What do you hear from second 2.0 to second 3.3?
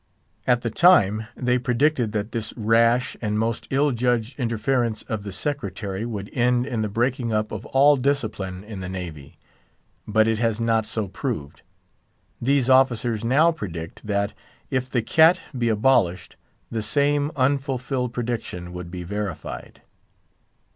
that this rash